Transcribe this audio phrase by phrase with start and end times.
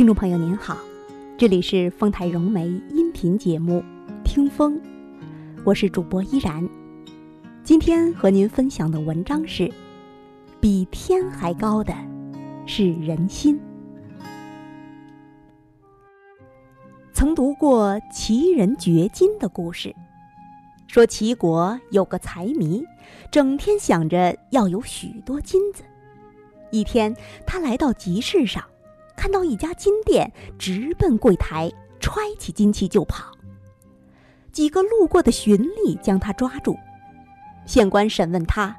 [0.00, 0.78] 听众朋友您好，
[1.36, 3.84] 这里是丰台融媒音频节目
[4.24, 4.74] 《听风》，
[5.62, 6.66] 我是主播依然。
[7.62, 9.70] 今天和您分享的文章是：
[10.58, 11.94] 比天还高的
[12.64, 13.60] 是人心。
[17.12, 19.94] 曾读过齐人掘金的故事，
[20.86, 22.82] 说齐国有个财迷，
[23.30, 25.82] 整天想着要有许多金子。
[26.70, 27.14] 一天，
[27.46, 28.64] 他来到集市上。
[29.20, 33.30] 看到一家金店，直奔柜台，揣起金器就跑。
[34.50, 36.74] 几个路过的巡吏将他抓住，
[37.66, 38.74] 县官审问他：“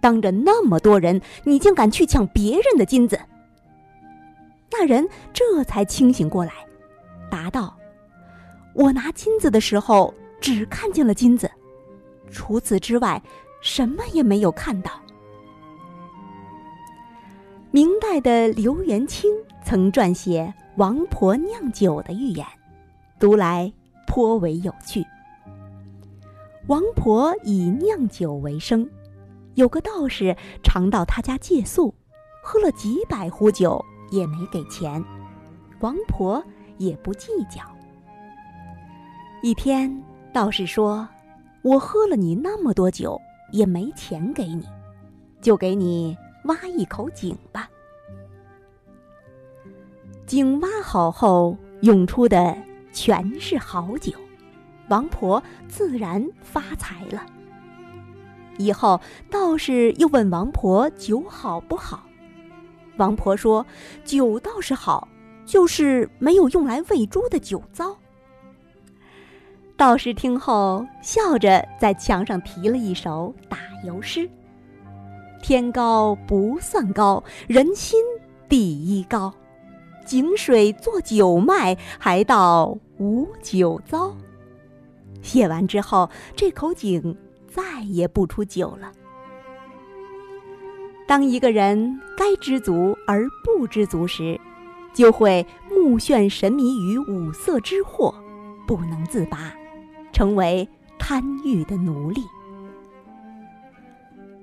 [0.00, 3.20] 当着那么多人，你竟敢去抢别人的金子？”
[4.72, 6.52] 那人这才清醒过来，
[7.30, 7.76] 答道
[8.72, 11.50] ：“我拿金子的时候，只看见了金子，
[12.30, 13.22] 除此之外，
[13.60, 14.90] 什么也没有看到。”
[17.70, 19.30] 明代的刘元清
[19.66, 22.46] 曾撰写王婆酿酒的寓言，
[23.18, 23.72] 读来
[24.06, 25.04] 颇为有趣。
[26.68, 28.88] 王婆以酿酒为生，
[29.56, 31.92] 有个道士常到他家借宿，
[32.44, 35.04] 喝了几百壶酒也没给钱，
[35.80, 36.40] 王婆
[36.78, 37.60] 也不计较。
[39.42, 40.00] 一天，
[40.32, 41.08] 道士说
[41.62, 44.64] ：“我喝了你那么多酒，也没钱给你，
[45.40, 47.68] 就给你。”挖一口井吧。
[50.26, 52.56] 井挖好后，涌出的
[52.92, 54.12] 全是好酒，
[54.88, 57.24] 王婆自然发财了。
[58.58, 62.06] 以后道士又问王婆酒好不好，
[62.96, 63.64] 王婆说
[64.04, 65.06] 酒倒是好，
[65.44, 67.96] 就是没有用来喂猪的酒糟。
[69.76, 74.28] 道士听后笑着在墙上题了一首打油诗。
[75.40, 78.00] 天高不算高，人心
[78.48, 79.32] 第一高。
[80.06, 84.16] 井水做酒卖，还道无酒糟。
[85.20, 88.92] 写完之后，这口井再也不出酒了。
[91.06, 94.40] 当一个人该知足而不知足时，
[94.94, 98.14] 就会目眩神迷于五色之祸，
[98.66, 99.52] 不能自拔，
[100.12, 100.68] 成为
[100.98, 102.22] 贪欲的奴隶。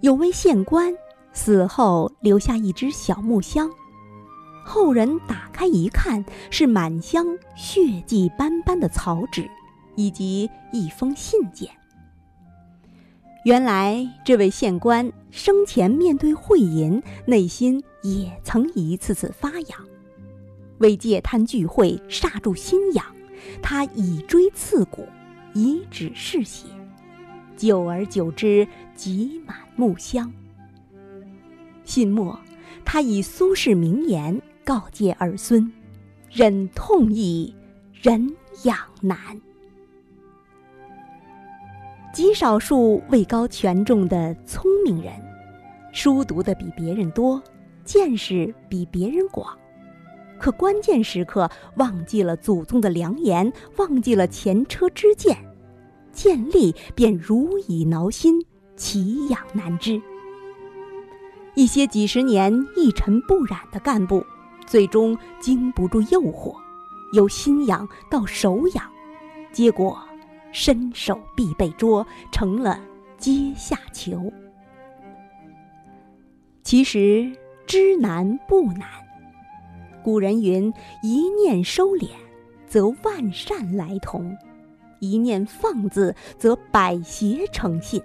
[0.00, 0.94] 有位县官
[1.32, 3.70] 死后留下一只小木箱，
[4.64, 7.26] 后人打开一看，是满箱
[7.56, 9.48] 血迹斑斑的草纸，
[9.96, 11.68] 以及一封信件。
[13.44, 19.86] 原来这位县官生前面对贿银，内心也曾一次次发痒，
[20.78, 23.04] 为戒贪聚会刹住心痒，
[23.62, 25.06] 他以锥刺骨，
[25.54, 26.66] 以指示血。
[27.56, 30.32] 久而久之，挤满木箱。
[31.84, 32.38] 信末，
[32.84, 35.68] 他以苏轼名言告诫儿孙
[36.30, 37.52] ：“忍痛易，
[37.92, 38.32] 忍
[38.62, 39.18] 养难。”
[42.14, 45.12] 极少数位高权重的聪明人，
[45.92, 47.42] 书读的比别人多，
[47.84, 49.58] 见识比别人广，
[50.38, 55.36] 可关键时刻忘记了祖宗的良言，忘记了前车之鉴。
[56.12, 58.40] 见利便如蚁挠心，
[58.76, 60.00] 奇痒难支。
[61.56, 64.24] 一些几十年一尘不染的干部，
[64.70, 66.54] 最终经不住诱惑，
[67.12, 68.88] 由心痒到手痒，
[69.50, 70.00] 结果
[70.52, 72.80] 伸手必被捉，成了
[73.18, 74.32] 阶下囚。
[76.62, 77.36] 其实
[77.66, 78.86] 知难不难，
[80.04, 80.72] 古人云
[81.02, 82.08] ：“一念收敛，
[82.68, 84.38] 则万善来同。”
[85.00, 88.00] 一念放肆，则百邪成信。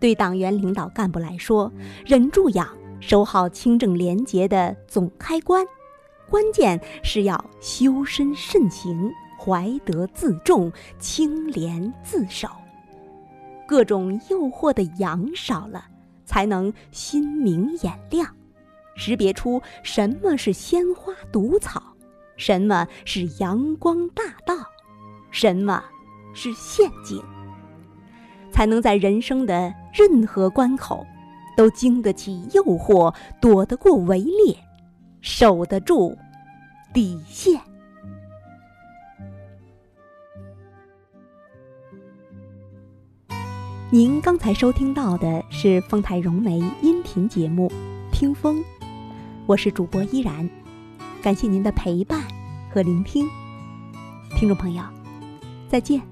[0.00, 1.70] 对党员领导干部来说，
[2.06, 2.66] 忍住痒，
[3.02, 5.66] 守好清正廉洁的总开关，
[6.30, 12.48] 关键是要修身慎行，怀德自重，清廉自守。
[13.66, 15.84] 各种诱惑的痒少了，
[16.24, 18.26] 才能心明眼亮，
[18.94, 21.82] 识别出什么是鲜花毒草，
[22.36, 24.54] 什么是阳光大道。
[25.32, 25.82] 什么
[26.34, 27.20] 是陷阱？
[28.52, 31.04] 才能在人生的任何关口，
[31.56, 34.56] 都经得起诱惑，躲得过围猎，
[35.20, 36.16] 守得住
[36.92, 37.60] 底线。
[43.90, 47.68] 您刚才收听到的是丰台融媒音频节目
[48.10, 48.56] 《听风》，
[49.46, 50.48] 我是主播依然，
[51.22, 52.22] 感谢您的陪伴
[52.70, 53.28] 和聆听，
[54.34, 54.82] 听众朋友。
[55.68, 56.11] 再见。